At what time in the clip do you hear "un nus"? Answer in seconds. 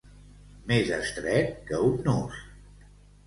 1.89-2.39